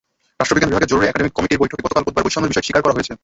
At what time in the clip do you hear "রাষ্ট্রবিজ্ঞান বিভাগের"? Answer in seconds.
0.39-0.89